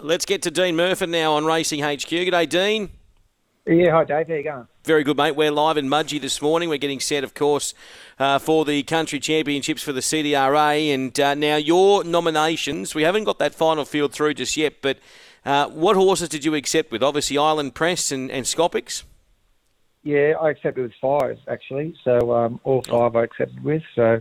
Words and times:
Let's 0.00 0.24
get 0.24 0.42
to 0.42 0.50
Dean 0.50 0.74
Murphy 0.74 1.06
now 1.06 1.34
on 1.34 1.44
Racing 1.44 1.80
HQ. 1.80 2.08
G'day, 2.08 2.48
Dean. 2.48 2.90
Yeah, 3.64 3.92
hi 3.92 4.04
Dave. 4.04 4.26
How 4.26 4.34
you 4.34 4.42
going? 4.42 4.66
Very 4.82 5.04
good, 5.04 5.16
mate. 5.16 5.36
We're 5.36 5.52
live 5.52 5.76
in 5.76 5.88
Mudgee 5.88 6.20
this 6.20 6.42
morning. 6.42 6.68
We're 6.68 6.78
getting 6.78 6.98
set, 6.98 7.22
of 7.22 7.32
course, 7.32 7.74
uh, 8.18 8.40
for 8.40 8.64
the 8.64 8.82
country 8.82 9.20
championships 9.20 9.82
for 9.82 9.92
the 9.92 10.00
CDRA. 10.00 10.92
And 10.92 11.18
uh, 11.18 11.34
now 11.34 11.56
your 11.56 12.02
nominations. 12.02 12.94
We 12.94 13.04
haven't 13.04 13.22
got 13.22 13.38
that 13.38 13.54
final 13.54 13.84
field 13.84 14.12
through 14.12 14.34
just 14.34 14.56
yet, 14.56 14.82
but 14.82 14.98
uh, 15.46 15.68
what 15.68 15.94
horses 15.94 16.28
did 16.28 16.44
you 16.44 16.56
accept 16.56 16.90
with? 16.90 17.02
Obviously, 17.02 17.38
Island 17.38 17.76
Press 17.76 18.10
and, 18.10 18.32
and 18.32 18.44
Scopix. 18.44 19.04
Yeah, 20.02 20.34
I 20.40 20.50
accepted 20.50 20.82
with 20.82 20.92
five 21.00 21.38
actually. 21.48 21.94
So 22.02 22.34
um, 22.34 22.60
all 22.64 22.82
five 22.82 23.14
I 23.14 23.22
accepted 23.22 23.62
with. 23.62 23.82
So 23.94 24.20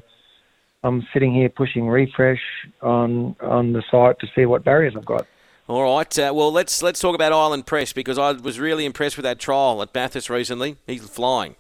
I'm 0.84 1.06
sitting 1.12 1.34
here 1.34 1.50
pushing 1.50 1.88
refresh 1.88 2.42
on 2.84 3.36
on 3.42 3.74
the 3.74 3.84
site 3.90 4.20
to 4.20 4.28
see 4.36 4.46
what 4.46 4.64
barriers 4.64 4.94
I've 4.96 5.04
got. 5.04 5.26
All 5.68 5.84
right. 5.84 6.20
Uh, 6.20 6.34
well, 6.36 6.52
let's 6.52 6.84
let's 6.84 7.00
talk 7.00 7.16
about 7.16 7.32
Island 7.32 7.66
Press 7.66 7.94
because 7.94 8.18
I 8.18 8.34
was 8.34 8.60
really 8.60 8.86
impressed 8.86 9.16
with 9.16 9.24
that 9.24 9.40
trial 9.40 9.82
at 9.82 9.94
Bathurst 9.94 10.30
recently. 10.30 10.76
He's 10.86 11.08
flying. 11.08 11.56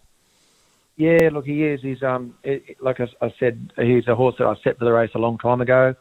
Yeah, 0.98 1.30
look, 1.32 1.46
he 1.46 1.64
is. 1.64 1.82
He's 1.82 2.04
um, 2.04 2.36
it, 2.44 2.78
like 2.82 3.00
I, 3.00 3.08
I, 3.22 3.34
said, 3.40 3.74
he's 3.78 4.08
a 4.08 4.16
horse 4.16 4.36
that 4.38 4.46
I 4.46 4.56
set 4.64 4.78
for 4.78 4.86
the 4.86 4.92
race 4.92 5.10
a 5.16 5.20
long 5.20 5.38
time 5.38 5.62
ago, 5.62 5.96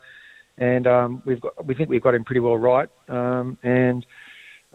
and 0.58 0.86
um, 0.86 1.22
we've 1.24 1.40
got 1.40 1.64
we 1.64 1.74
think 1.74 1.88
we've 1.88 2.02
got 2.02 2.14
him 2.14 2.24
pretty 2.24 2.40
well 2.40 2.56
right. 2.56 2.88
Um, 3.08 3.56
and 3.62 4.04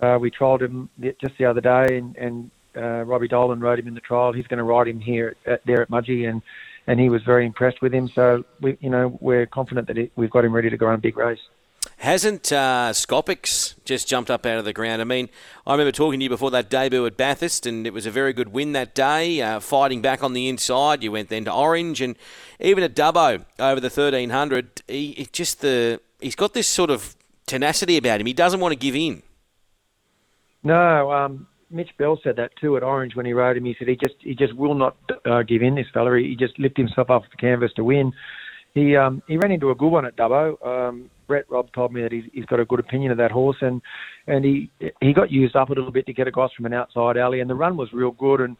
uh, 0.01 0.17
we 0.19 0.31
trialled 0.31 0.61
him 0.61 0.89
just 1.21 1.37
the 1.37 1.45
other 1.45 1.61
day, 1.61 1.97
and, 1.97 2.15
and 2.15 2.51
uh, 2.75 3.03
Robbie 3.03 3.27
Dolan 3.27 3.59
rode 3.59 3.77
him 3.77 3.87
in 3.87 3.93
the 3.93 3.99
trial. 3.99 4.31
He's 4.31 4.47
going 4.47 4.57
to 4.57 4.63
ride 4.63 4.87
him 4.87 4.99
here 4.99 5.35
at, 5.45 5.65
there 5.65 5.81
at 5.81 5.89
Mudgee, 5.89 6.29
and 6.29 6.41
and 6.87 6.99
he 6.99 7.09
was 7.09 7.21
very 7.23 7.45
impressed 7.45 7.81
with 7.81 7.93
him. 7.93 8.09
So 8.15 8.43
we, 8.61 8.77
you 8.79 8.89
know, 8.89 9.17
we're 9.19 9.45
confident 9.45 9.87
that 9.87 9.97
it, 9.97 10.13
we've 10.15 10.31
got 10.31 10.45
him 10.45 10.53
ready 10.53 10.69
to 10.69 10.77
go 10.77 10.87
on 10.87 10.95
a 10.95 10.97
big 10.97 11.17
race. 11.17 11.39
Hasn't 11.97 12.51
uh, 12.51 12.91
Scopix 12.91 13.73
just 13.83 14.07
jumped 14.07 14.29
up 14.29 14.45
out 14.45 14.59
of 14.59 14.65
the 14.65 14.73
ground? 14.73 15.01
I 15.01 15.05
mean, 15.05 15.29
I 15.65 15.71
remember 15.71 15.91
talking 15.91 16.19
to 16.19 16.23
you 16.23 16.29
before 16.29 16.51
that 16.51 16.69
debut 16.69 17.03
at 17.07 17.17
Bathurst, 17.17 17.65
and 17.65 17.87
it 17.87 17.93
was 17.93 18.05
a 18.05 18.11
very 18.11 18.33
good 18.33 18.49
win 18.49 18.73
that 18.73 18.93
day, 18.93 19.41
uh, 19.41 19.59
fighting 19.59 20.01
back 20.01 20.23
on 20.23 20.33
the 20.33 20.47
inside. 20.47 21.01
You 21.01 21.11
went 21.11 21.29
then 21.29 21.45
to 21.45 21.53
Orange, 21.53 21.99
and 21.99 22.15
even 22.59 22.83
at 22.83 22.95
Dubbo 22.95 23.45
over 23.57 23.79
the 23.79 23.89
1300, 23.89 24.83
he 24.87 25.27
just 25.31 25.61
the 25.61 25.99
he's 26.21 26.35
got 26.35 26.53
this 26.53 26.67
sort 26.67 26.91
of 26.91 27.15
tenacity 27.47 27.97
about 27.97 28.21
him. 28.21 28.27
He 28.27 28.33
doesn't 28.33 28.59
want 28.59 28.73
to 28.73 28.79
give 28.79 28.95
in. 28.95 29.23
No, 30.63 31.11
um, 31.11 31.47
Mitch 31.71 31.89
Bell 31.97 32.19
said 32.23 32.35
that 32.35 32.51
too 32.61 32.77
at 32.77 32.83
Orange 32.83 33.15
when 33.15 33.25
he 33.25 33.33
rode 33.33 33.57
him. 33.57 33.65
He 33.65 33.75
said 33.79 33.87
he 33.87 33.95
just 33.95 34.15
he 34.19 34.35
just 34.35 34.53
will 34.53 34.75
not 34.75 34.97
uh, 35.25 35.41
give 35.41 35.63
in. 35.63 35.73
This 35.73 35.87
fella, 35.91 36.15
he 36.19 36.35
just 36.35 36.59
lifted 36.59 36.85
himself 36.85 37.09
off 37.09 37.23
the 37.31 37.37
canvas 37.37 37.73
to 37.73 37.83
win. 37.83 38.13
He 38.75 38.95
um, 38.95 39.23
he 39.27 39.37
ran 39.37 39.51
into 39.51 39.71
a 39.71 39.75
good 39.75 39.89
one 39.89 40.05
at 40.05 40.15
Dubbo. 40.15 40.63
Um, 40.63 41.09
Brett 41.27 41.45
Robb 41.49 41.71
told 41.73 41.93
me 41.93 42.01
that 42.01 42.11
he's, 42.11 42.23
he's 42.33 42.45
got 42.45 42.59
a 42.59 42.65
good 42.65 42.79
opinion 42.79 43.11
of 43.11 43.17
that 43.17 43.31
horse, 43.31 43.57
and 43.61 43.81
and 44.27 44.43
he 44.43 44.71
he 45.01 45.13
got 45.13 45.31
used 45.31 45.55
up 45.55 45.69
a 45.69 45.73
little 45.73 45.91
bit 45.91 46.05
to 46.07 46.13
get 46.13 46.27
across 46.27 46.53
from 46.53 46.65
an 46.65 46.73
outside 46.73 47.17
alley, 47.17 47.41
and 47.41 47.49
the 47.49 47.55
run 47.55 47.77
was 47.77 47.91
real 47.93 48.11
good. 48.11 48.41
And 48.41 48.57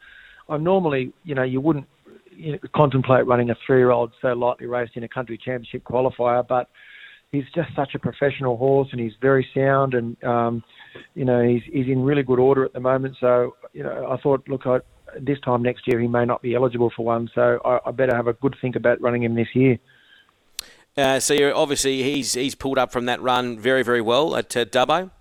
I'm 0.50 0.64
normally, 0.64 1.14
you 1.24 1.36
know, 1.36 1.44
you 1.44 1.62
wouldn't 1.62 1.88
you 2.32 2.54
know, 2.54 2.58
contemplate 2.76 3.26
running 3.26 3.50
a 3.50 3.56
three-year-old 3.66 4.12
so 4.22 4.30
lightly 4.30 4.68
raced 4.68 4.96
in 4.96 5.04
a 5.04 5.08
country 5.08 5.38
championship 5.44 5.84
qualifier, 5.84 6.48
but 6.48 6.70
he's 7.32 7.46
just 7.56 7.70
such 7.76 7.96
a 7.96 8.00
professional 8.00 8.58
horse, 8.58 8.90
and 8.92 9.02
he's 9.02 9.14
very 9.22 9.48
sound, 9.56 9.94
and 9.94 10.22
um, 10.24 10.64
you 11.16 11.26
know, 11.26 11.44
he's 11.44 11.64
he's 11.72 11.88
in 11.88 12.04
really 12.04 12.24
good 12.24 12.40
order 12.40 12.66
at 12.66 12.74
the 12.74 12.80
moment. 12.80 13.16
So 13.20 13.56
you 13.74 13.84
know, 13.84 14.08
I 14.10 14.22
thought, 14.22 14.48
look, 14.48 14.66
I, 14.66 14.80
this 15.22 15.40
time 15.44 15.64
next 15.64 15.88
year 15.88 16.00
he 16.00 16.08
may 16.08 16.26
not 16.26 16.42
be 16.42 16.56
eligible 16.56 16.92
for 16.96 17.06
one, 17.06 17.30
so 17.34 17.60
I, 17.66 17.80
I 17.88 17.92
better 17.92 18.16
have 18.16 18.28
a 18.28 18.34
good 18.34 18.56
think 18.62 18.76
about 18.76 19.02
running 19.02 19.24
him 19.24 19.36
this 19.36 19.48
year. 19.54 19.78
Uh, 20.98 21.20
so 21.20 21.34
you're, 21.34 21.56
obviously 21.56 22.02
he's 22.02 22.34
he's 22.34 22.56
pulled 22.56 22.78
up 22.78 22.92
from 22.92 23.06
that 23.06 23.22
run 23.22 23.60
very 23.60 23.84
very 23.84 24.02
well 24.02 24.36
at 24.36 24.56
uh, 24.58 24.66
Dubbo. 24.66 25.12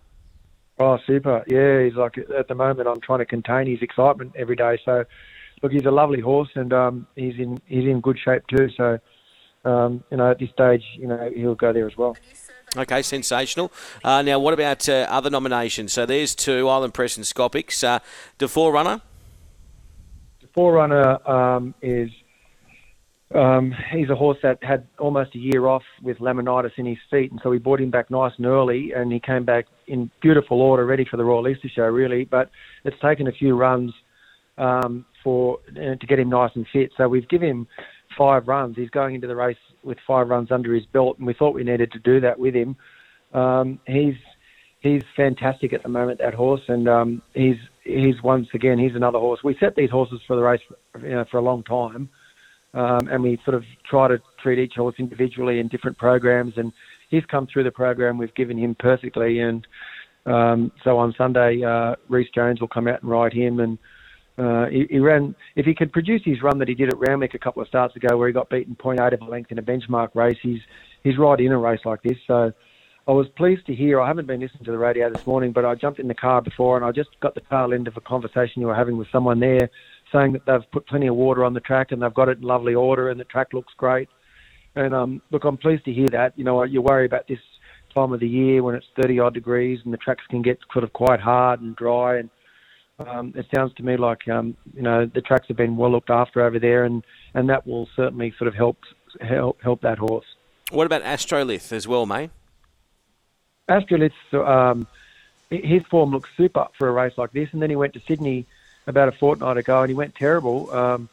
Oh, 0.78 0.98
super! 1.06 1.42
Yeah, 1.46 1.84
he's 1.84 1.94
like 1.94 2.18
at 2.36 2.48
the 2.48 2.54
moment 2.54 2.88
I'm 2.88 3.00
trying 3.00 3.20
to 3.20 3.26
contain 3.26 3.66
his 3.66 3.82
excitement 3.82 4.32
every 4.36 4.56
day. 4.56 4.78
So, 4.84 5.04
look, 5.62 5.72
he's 5.72 5.86
a 5.86 5.90
lovely 5.90 6.20
horse 6.20 6.50
and 6.54 6.72
um, 6.72 7.06
he's 7.14 7.38
in 7.38 7.60
he's 7.66 7.84
in 7.84 8.00
good 8.00 8.18
shape 8.18 8.42
too. 8.48 8.68
So, 8.76 8.98
um, 9.64 10.04
you 10.10 10.16
know, 10.16 10.30
at 10.30 10.38
this 10.38 10.50
stage, 10.50 10.82
you 10.96 11.08
know, 11.08 11.30
he'll 11.34 11.54
go 11.54 11.72
there 11.72 11.86
as 11.86 11.96
well. 11.96 12.16
Okay, 12.76 13.00
sensational. 13.00 13.72
Uh, 14.04 14.22
now, 14.22 14.38
what 14.38 14.52
about 14.52 14.88
uh, 14.88 15.06
other 15.08 15.30
nominations? 15.30 15.92
So 15.92 16.04
there's 16.04 16.34
two, 16.34 16.68
Island 16.68 16.92
Press 16.92 17.16
and 17.16 17.24
Scopix. 17.24 17.82
Uh, 17.82 18.00
the 18.38 18.48
Forerunner? 18.48 19.00
The 20.42 20.48
Forerunner 20.48 21.26
um, 21.28 21.74
is 21.80 22.10
um, 23.34 23.74
he's 23.92 24.08
a 24.08 24.14
horse 24.14 24.38
that 24.42 24.62
had 24.62 24.86
almost 24.98 25.34
a 25.34 25.38
year 25.38 25.66
off 25.66 25.82
with 26.00 26.18
laminitis 26.18 26.72
in 26.76 26.86
his 26.86 26.98
feet, 27.10 27.32
and 27.32 27.40
so 27.42 27.50
we 27.50 27.58
brought 27.58 27.80
him 27.80 27.90
back 27.90 28.08
nice 28.10 28.32
and 28.36 28.46
early, 28.46 28.92
and 28.94 29.12
he 29.12 29.18
came 29.18 29.44
back 29.44 29.66
in 29.88 30.10
beautiful 30.22 30.60
order, 30.60 30.86
ready 30.86 31.04
for 31.04 31.16
the 31.16 31.24
Royal 31.24 31.48
Easter 31.48 31.68
Show, 31.68 31.86
really. 31.86 32.24
But 32.24 32.50
it's 32.84 32.96
taken 33.00 33.26
a 33.26 33.32
few 33.32 33.56
runs 33.56 33.92
um, 34.58 35.04
for 35.24 35.58
uh, 35.70 35.96
to 35.96 36.06
get 36.06 36.20
him 36.20 36.30
nice 36.30 36.52
and 36.54 36.66
fit. 36.72 36.92
So 36.96 37.08
we've 37.08 37.28
given 37.28 37.48
him 37.48 37.66
five 38.16 38.46
runs. 38.46 38.76
He's 38.76 38.90
going 38.90 39.16
into 39.16 39.26
the 39.26 39.36
race 39.36 39.56
with 39.82 39.98
five 40.06 40.28
runs 40.28 40.52
under 40.52 40.72
his 40.72 40.86
belt, 40.86 41.18
and 41.18 41.26
we 41.26 41.34
thought 41.34 41.52
we 41.52 41.64
needed 41.64 41.90
to 41.92 41.98
do 41.98 42.20
that 42.20 42.38
with 42.38 42.54
him. 42.54 42.76
Um, 43.34 43.80
he's 43.88 44.14
he's 44.80 45.02
fantastic 45.16 45.72
at 45.72 45.82
the 45.82 45.88
moment, 45.88 46.20
that 46.20 46.34
horse, 46.34 46.62
and 46.68 46.88
um, 46.88 47.22
he's 47.34 47.56
he's 47.82 48.22
once 48.22 48.46
again 48.54 48.78
he's 48.78 48.94
another 48.94 49.18
horse. 49.18 49.40
We 49.42 49.56
set 49.58 49.74
these 49.74 49.90
horses 49.90 50.20
for 50.28 50.36
the 50.36 50.42
race, 50.42 50.60
you 51.02 51.08
know, 51.08 51.24
for 51.28 51.38
a 51.38 51.42
long 51.42 51.64
time 51.64 52.08
um, 52.76 53.08
and 53.08 53.22
we 53.22 53.40
sort 53.44 53.54
of 53.54 53.64
try 53.88 54.06
to 54.06 54.20
treat 54.40 54.58
each 54.58 54.74
horse 54.74 54.94
individually 54.98 55.58
in 55.58 55.68
different 55.68 55.96
programs. 55.96 56.52
And 56.56 56.72
he's 57.08 57.24
come 57.24 57.48
through 57.50 57.64
the 57.64 57.70
program 57.70 58.18
we've 58.18 58.34
given 58.34 58.58
him 58.58 58.76
perfectly. 58.78 59.40
And 59.40 59.66
um, 60.26 60.70
so 60.84 60.98
on 60.98 61.14
Sunday, 61.16 61.64
uh, 61.64 61.96
Reece 62.08 62.28
Jones 62.34 62.60
will 62.60 62.68
come 62.68 62.86
out 62.86 63.00
and 63.00 63.10
ride 63.10 63.32
him. 63.32 63.60
And 63.60 63.78
uh, 64.36 64.66
he, 64.66 64.86
he, 64.90 64.98
ran, 64.98 65.34
if 65.56 65.64
he 65.64 65.74
could 65.74 65.90
produce 65.90 66.20
his 66.22 66.42
run 66.42 66.58
that 66.58 66.68
he 66.68 66.74
did 66.74 66.92
at 66.92 66.98
Randwick 66.98 67.32
a 67.32 67.38
couple 67.38 67.62
of 67.62 67.68
starts 67.68 67.96
ago, 67.96 68.18
where 68.18 68.28
he 68.28 68.34
got 68.34 68.50
beaten 68.50 68.76
0.8 68.76 69.14
of 69.14 69.22
a 69.22 69.24
length 69.24 69.50
in 69.50 69.58
a 69.58 69.62
benchmark 69.62 70.14
race, 70.14 70.38
he's 70.42 70.60
he's 71.02 71.16
right 71.16 71.40
in 71.40 71.52
a 71.52 71.58
race 71.58 71.80
like 71.84 72.02
this. 72.02 72.18
So. 72.26 72.52
I 73.08 73.12
was 73.12 73.28
pleased 73.36 73.64
to 73.66 73.72
hear. 73.72 74.00
I 74.00 74.08
haven't 74.08 74.26
been 74.26 74.40
listening 74.40 74.64
to 74.64 74.72
the 74.72 74.78
radio 74.78 75.08
this 75.08 75.24
morning, 75.28 75.52
but 75.52 75.64
I 75.64 75.76
jumped 75.76 76.00
in 76.00 76.08
the 76.08 76.14
car 76.14 76.42
before 76.42 76.76
and 76.76 76.84
I 76.84 76.90
just 76.90 77.10
got 77.20 77.36
the 77.36 77.40
tail 77.48 77.72
end 77.72 77.86
of 77.86 77.96
a 77.96 78.00
conversation 78.00 78.60
you 78.60 78.66
were 78.66 78.74
having 78.74 78.96
with 78.96 79.06
someone 79.12 79.38
there 79.38 79.70
saying 80.12 80.32
that 80.32 80.46
they've 80.46 80.70
put 80.70 80.86
plenty 80.86 81.06
of 81.06 81.16
water 81.16 81.44
on 81.44 81.54
the 81.54 81.60
track 81.60 81.92
and 81.92 82.02
they've 82.02 82.14
got 82.14 82.28
it 82.28 82.38
in 82.38 82.44
lovely 82.44 82.74
order 82.74 83.10
and 83.10 83.18
the 83.18 83.24
track 83.24 83.52
looks 83.52 83.72
great. 83.76 84.08
And 84.74 84.94
um, 84.94 85.22
look, 85.30 85.44
I'm 85.44 85.56
pleased 85.56 85.84
to 85.86 85.92
hear 85.92 86.08
that. 86.12 86.34
You 86.36 86.44
know, 86.44 86.62
you 86.62 86.82
worry 86.82 87.06
about 87.06 87.26
this 87.28 87.38
time 87.94 88.12
of 88.12 88.20
the 88.20 88.28
year 88.28 88.62
when 88.62 88.74
it's 88.74 88.86
30 89.00 89.18
odd 89.20 89.34
degrees 89.34 89.80
and 89.84 89.92
the 89.92 89.98
tracks 89.98 90.24
can 90.28 90.42
get 90.42 90.58
sort 90.72 90.84
of 90.84 90.92
quite 90.92 91.20
hard 91.20 91.60
and 91.60 91.74
dry. 91.76 92.18
And 92.18 92.30
um, 92.98 93.32
it 93.36 93.46
sounds 93.54 93.74
to 93.74 93.82
me 93.82 93.96
like 93.96 94.26
um, 94.28 94.56
you 94.74 94.82
know 94.82 95.06
the 95.06 95.20
tracks 95.20 95.48
have 95.48 95.56
been 95.56 95.76
well 95.76 95.90
looked 95.90 96.10
after 96.10 96.42
over 96.42 96.58
there, 96.58 96.84
and, 96.84 97.04
and 97.34 97.48
that 97.50 97.66
will 97.66 97.88
certainly 97.94 98.32
sort 98.38 98.48
of 98.48 98.54
help 98.54 98.78
help 99.20 99.60
help 99.62 99.82
that 99.82 99.98
horse. 99.98 100.24
What 100.70 100.86
about 100.86 101.02
Astrolith 101.02 101.72
as 101.72 101.86
well, 101.86 102.06
mate? 102.06 102.30
Astrolith, 103.68 104.12
um, 104.32 104.86
his 105.50 105.82
form 105.90 106.10
looks 106.10 106.30
super 106.36 106.68
for 106.78 106.88
a 106.88 106.92
race 106.92 107.12
like 107.16 107.32
this, 107.32 107.48
and 107.52 107.60
then 107.60 107.70
he 107.70 107.76
went 107.76 107.92
to 107.94 108.00
Sydney 108.08 108.46
about 108.86 109.08
a 109.08 109.12
fortnight 109.12 109.56
ago, 109.56 109.80
and 109.82 109.88
he 109.88 109.94
went 109.94 110.14
terrible. 110.14 110.70
Um, 110.70 111.08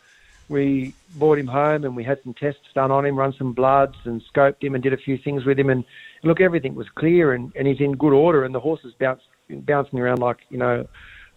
we 0.50 0.94
brought 1.16 1.40
him 1.40 1.48
home 1.48 1.84
and 1.84 1.96
we 1.96 2.04
had 2.04 2.22
some 2.24 2.34
tests 2.34 2.62
done 2.74 2.92
on 2.92 3.06
him, 3.06 3.16
run 3.18 3.34
some 3.34 3.54
bloods 3.54 3.96
and 4.06 4.22
scoped 4.34 4.64
him 4.64 4.76
and 4.76 4.84
did 4.84 4.94
a 4.94 4.98
few 4.98 5.18
things 5.18 5.46
with 5.46 5.58
him. 5.58 5.70
And 5.70 5.84
look, 6.24 6.42
everything 6.42 6.76
was 6.76 6.88
clear 6.90 7.34
and, 7.34 7.52
and 7.56 7.68
he's 7.68 7.80
in 7.80 7.94
good 7.94 8.14
order. 8.14 8.44
And 8.44 8.54
the 8.54 8.60
horse 8.60 8.82
is 8.84 8.94
bounce, 8.94 9.22
bouncing 9.50 10.00
around 10.00 10.20
like, 10.20 10.38
you 10.50 10.58
know, 10.58 10.88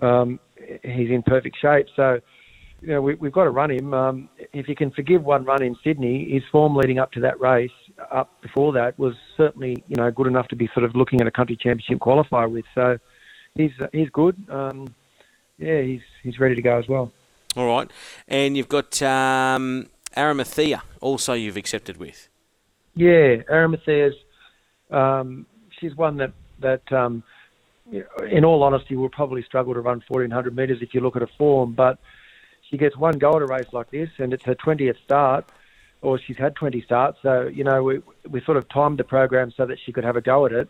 um, 0.01 0.41
he's 0.83 1.11
in 1.11 1.23
perfect 1.23 1.57
shape. 1.61 1.87
So, 1.95 2.21
you 2.83 2.89
know, 2.89 3.01
we, 3.01 3.15
we've 3.15 3.33
got 3.33 3.45
to 3.45 3.51
run 3.51 3.71
him. 3.71 3.95
Um, 3.95 4.29
if 4.53 4.69
you 4.69 4.75
can 4.75 4.91
forgive 4.91 5.25
one 5.25 5.45
run 5.45 5.63
in 5.63 5.77
Sydney, 5.83 6.31
his 6.31 6.43
form 6.51 6.77
leading 6.77 6.99
up 6.99 7.13
to 7.13 7.21
that 7.21 7.41
race, 7.41 7.71
up 8.11 8.41
before 8.43 8.73
that, 8.73 8.99
was 8.99 9.15
certainly, 9.37 9.83
you 9.89 9.97
know, 9.97 10.11
good 10.11 10.27
enough 10.27 10.49
to 10.49 10.57
be 10.57 10.69
sort 10.75 10.85
of 10.85 10.95
looking 10.95 11.21
at 11.21 11.27
a 11.27 11.31
country 11.31 11.57
championship 11.57 11.99
qualifier 11.99 12.51
with. 12.51 12.67
So 12.75 12.99
he's, 13.55 13.73
he's 13.93 14.11
good. 14.11 14.37
Um, 14.50 14.94
yeah, 15.58 15.81
he's 15.82 16.03
he's 16.23 16.38
ready 16.38 16.55
to 16.55 16.62
go 16.62 16.79
as 16.79 16.88
well. 16.88 17.12
All 17.56 17.67
right, 17.67 17.91
and 18.29 18.56
you've 18.56 18.69
got 18.69 19.00
um, 19.03 19.88
Arimathea 20.17 20.82
also 21.00 21.32
you've 21.32 21.56
accepted 21.56 21.97
with. 21.97 22.29
Yeah, 22.94 23.43
Arimathea's 23.50 24.14
um, 24.91 25.47
she's 25.79 25.94
one 25.97 26.17
that 26.19 26.32
that 26.61 26.93
um, 26.93 27.23
in 28.31 28.44
all 28.44 28.62
honesty 28.62 28.97
will 28.97 29.08
probably 29.08 29.43
struggle 29.43 29.75
to 29.75 29.81
run 29.81 30.03
1400 30.08 30.56
metres 30.56 30.79
if 30.82 30.94
you 30.94 31.00
look 31.00 31.17
at 31.17 31.23
her 31.23 31.31
form, 31.38 31.73
but 31.73 31.99
she 32.69 32.76
gets 32.76 32.97
one 32.97 33.19
go 33.19 33.37
at 33.37 33.43
a 33.43 33.47
race 33.47 33.73
like 33.73 33.91
this, 33.91 34.11
and 34.19 34.32
it's 34.32 34.44
her 34.44 34.55
20th 34.55 34.97
start, 35.05 35.49
or 36.03 36.19
she's 36.19 36.37
had 36.37 36.56
20 36.56 36.82
starts. 36.82 37.19
So 37.23 37.49
you 37.49 37.64
know 37.64 37.82
we 37.82 38.00
we 38.29 38.41
sort 38.43 38.56
of 38.56 38.69
timed 38.69 38.99
the 38.99 39.05
program 39.05 39.53
so 39.56 39.67
that 39.67 39.79
she 39.85 39.93
could 39.93 40.05
have 40.05 40.17
a 40.17 40.20
go 40.20 40.47
at 40.47 40.53
it. 40.53 40.69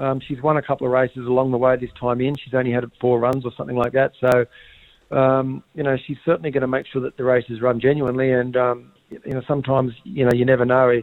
Um, 0.00 0.20
she's 0.26 0.40
won 0.42 0.56
a 0.56 0.62
couple 0.62 0.86
of 0.86 0.92
races 0.92 1.26
along 1.26 1.50
the 1.50 1.58
way 1.58 1.76
this 1.76 1.90
time 2.00 2.20
in. 2.20 2.34
She's 2.36 2.54
only 2.54 2.72
had 2.72 2.84
four 3.00 3.20
runs 3.20 3.44
or 3.44 3.52
something 3.56 3.76
like 3.76 3.92
that. 3.92 4.12
So, 4.20 5.16
um, 5.16 5.62
you 5.74 5.82
know, 5.82 5.96
she's 6.06 6.16
certainly 6.24 6.50
going 6.50 6.62
to 6.62 6.68
make 6.68 6.86
sure 6.86 7.02
that 7.02 7.16
the 7.16 7.24
races 7.24 7.60
run 7.60 7.80
genuinely. 7.80 8.32
And, 8.32 8.56
um, 8.56 8.92
you 9.10 9.34
know, 9.34 9.42
sometimes, 9.46 9.92
you 10.04 10.24
know, 10.24 10.32
you 10.32 10.44
never 10.44 10.64
know. 10.64 11.02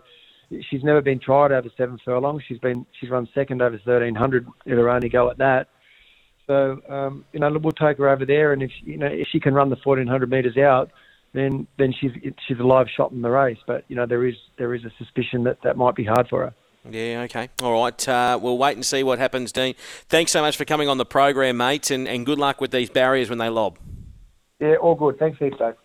she's 0.70 0.84
never 0.84 1.02
been 1.02 1.20
tried 1.20 1.52
over 1.52 1.70
seven 1.78 2.00
furlongs. 2.04 2.44
She's 2.48 2.60
been 2.60 2.86
she's 3.00 3.10
run 3.10 3.28
second 3.36 3.62
over 3.62 3.80
thirteen 3.86 4.16
hundred 4.16 4.48
at 4.66 4.72
her 4.72 4.90
only 4.90 5.10
go 5.10 5.30
at 5.30 5.38
that. 5.38 5.68
So 6.48 6.80
um, 6.90 7.26
you 7.34 7.40
know 7.40 7.50
we'll 7.62 7.72
take 7.74 7.98
her 7.98 8.10
over 8.10 8.26
there, 8.26 8.54
and 8.54 8.64
if 8.64 8.72
you 8.84 8.98
know 8.98 9.08
if 9.08 9.28
she 9.32 9.40
can 9.40 9.54
run 9.54 9.70
the 9.70 9.76
fourteen 9.84 10.08
hundred 10.08 10.30
meters 10.30 10.58
out, 10.58 10.90
then 11.34 11.68
then 11.78 11.94
she's 12.00 12.12
she's 12.48 12.60
a 12.60 12.64
live 12.64 12.88
shot 12.96 13.12
in 13.12 13.22
the 13.22 13.30
race. 13.30 13.58
But 13.68 13.84
you 13.90 13.96
know 13.96 14.06
there 14.06 14.26
is 14.26 14.36
there 14.58 14.74
is 14.74 14.86
a 14.86 14.92
suspicion 14.98 15.44
that 15.44 15.58
that 15.64 15.76
might 15.76 15.96
be 15.96 16.06
hard 16.06 16.28
for 16.30 16.46
her. 16.46 16.54
Yeah, 16.90 17.22
okay. 17.26 17.50
All 17.62 17.74
right. 17.82 18.08
Uh, 18.08 18.40
we'll 18.42 18.58
wait 18.58 18.76
and 18.76 18.86
see 18.86 19.04
what 19.04 19.20
happens, 19.20 19.52
Dean. 19.52 19.76
Thanks 20.10 20.32
so 20.32 20.42
much 20.42 20.58
for 20.58 20.66
coming 20.66 20.90
on 20.90 20.98
the 20.98 21.06
program, 21.06 21.58
mate, 21.58 21.92
and, 21.92 22.08
and 22.08 22.26
good 22.26 22.40
luck 22.40 22.62
with 22.62 22.72
these 22.72 22.90
barriers 22.90 23.30
when 23.30 23.40
they 23.40 23.50
lob. 23.50 23.78
Yeah, 24.60 24.76
all 24.76 24.96
good. 24.96 25.20
Thanks, 25.20 25.38
Heaps, 25.38 25.58